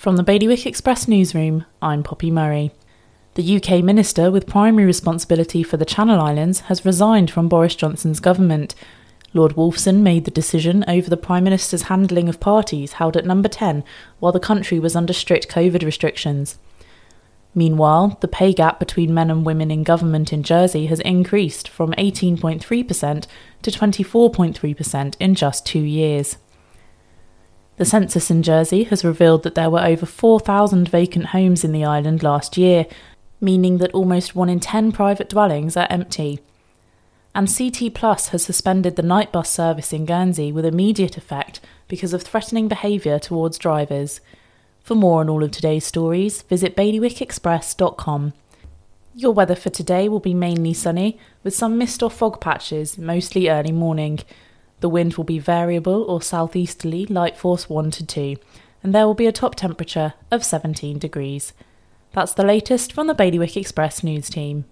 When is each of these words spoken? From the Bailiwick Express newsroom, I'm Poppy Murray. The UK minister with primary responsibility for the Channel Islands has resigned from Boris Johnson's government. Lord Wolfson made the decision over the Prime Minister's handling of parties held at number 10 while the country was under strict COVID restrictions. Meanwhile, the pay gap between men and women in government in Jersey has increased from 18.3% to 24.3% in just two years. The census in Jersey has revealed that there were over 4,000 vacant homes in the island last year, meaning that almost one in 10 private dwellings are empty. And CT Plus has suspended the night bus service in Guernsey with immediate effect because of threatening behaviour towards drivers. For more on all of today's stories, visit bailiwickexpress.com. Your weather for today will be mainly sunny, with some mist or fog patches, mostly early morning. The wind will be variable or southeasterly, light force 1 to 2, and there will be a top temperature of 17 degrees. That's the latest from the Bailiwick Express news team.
From 0.00 0.16
the 0.16 0.22
Bailiwick 0.22 0.64
Express 0.64 1.06
newsroom, 1.06 1.66
I'm 1.82 2.02
Poppy 2.02 2.30
Murray. 2.30 2.70
The 3.34 3.56
UK 3.56 3.84
minister 3.84 4.30
with 4.30 4.46
primary 4.46 4.86
responsibility 4.86 5.62
for 5.62 5.76
the 5.76 5.84
Channel 5.84 6.18
Islands 6.18 6.60
has 6.60 6.86
resigned 6.86 7.30
from 7.30 7.50
Boris 7.50 7.74
Johnson's 7.74 8.18
government. 8.18 8.74
Lord 9.34 9.56
Wolfson 9.56 10.00
made 10.00 10.24
the 10.24 10.30
decision 10.30 10.86
over 10.88 11.10
the 11.10 11.18
Prime 11.18 11.44
Minister's 11.44 11.82
handling 11.82 12.30
of 12.30 12.40
parties 12.40 12.94
held 12.94 13.14
at 13.14 13.26
number 13.26 13.50
10 13.50 13.84
while 14.20 14.32
the 14.32 14.40
country 14.40 14.78
was 14.78 14.96
under 14.96 15.12
strict 15.12 15.50
COVID 15.50 15.84
restrictions. 15.84 16.56
Meanwhile, 17.54 18.16
the 18.22 18.26
pay 18.26 18.54
gap 18.54 18.78
between 18.78 19.12
men 19.12 19.30
and 19.30 19.44
women 19.44 19.70
in 19.70 19.82
government 19.82 20.32
in 20.32 20.42
Jersey 20.42 20.86
has 20.86 21.00
increased 21.00 21.68
from 21.68 21.92
18.3% 21.98 23.26
to 23.60 23.70
24.3% 23.70 25.14
in 25.20 25.34
just 25.34 25.66
two 25.66 25.80
years. 25.80 26.38
The 27.80 27.86
census 27.86 28.30
in 28.30 28.42
Jersey 28.42 28.84
has 28.84 29.06
revealed 29.06 29.42
that 29.42 29.54
there 29.54 29.70
were 29.70 29.80
over 29.80 30.04
4,000 30.04 30.86
vacant 30.86 31.28
homes 31.28 31.64
in 31.64 31.72
the 31.72 31.82
island 31.82 32.22
last 32.22 32.58
year, 32.58 32.84
meaning 33.40 33.78
that 33.78 33.94
almost 33.94 34.36
one 34.36 34.50
in 34.50 34.60
10 34.60 34.92
private 34.92 35.30
dwellings 35.30 35.78
are 35.78 35.86
empty. 35.88 36.40
And 37.34 37.48
CT 37.48 37.94
Plus 37.94 38.28
has 38.28 38.42
suspended 38.42 38.96
the 38.96 39.02
night 39.02 39.32
bus 39.32 39.48
service 39.48 39.94
in 39.94 40.04
Guernsey 40.04 40.52
with 40.52 40.66
immediate 40.66 41.16
effect 41.16 41.60
because 41.88 42.12
of 42.12 42.22
threatening 42.22 42.68
behaviour 42.68 43.18
towards 43.18 43.56
drivers. 43.56 44.20
For 44.82 44.94
more 44.94 45.20
on 45.20 45.30
all 45.30 45.42
of 45.42 45.50
today's 45.50 45.86
stories, 45.86 46.42
visit 46.42 46.76
bailiwickexpress.com. 46.76 48.34
Your 49.14 49.32
weather 49.32 49.56
for 49.56 49.70
today 49.70 50.06
will 50.06 50.20
be 50.20 50.34
mainly 50.34 50.74
sunny, 50.74 51.18
with 51.42 51.54
some 51.54 51.78
mist 51.78 52.02
or 52.02 52.10
fog 52.10 52.42
patches, 52.42 52.98
mostly 52.98 53.48
early 53.48 53.72
morning. 53.72 54.18
The 54.80 54.88
wind 54.88 55.14
will 55.14 55.24
be 55.24 55.38
variable 55.38 56.04
or 56.04 56.22
southeasterly, 56.22 57.06
light 57.06 57.36
force 57.36 57.68
1 57.68 57.90
to 57.92 58.06
2, 58.06 58.36
and 58.82 58.94
there 58.94 59.06
will 59.06 59.14
be 59.14 59.26
a 59.26 59.32
top 59.32 59.54
temperature 59.54 60.14
of 60.30 60.44
17 60.44 60.98
degrees. 60.98 61.52
That's 62.12 62.32
the 62.32 62.44
latest 62.44 62.92
from 62.92 63.06
the 63.06 63.14
Bailiwick 63.14 63.56
Express 63.56 64.02
news 64.02 64.30
team. 64.30 64.64